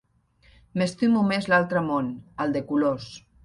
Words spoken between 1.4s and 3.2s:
l'altre món, el de colors.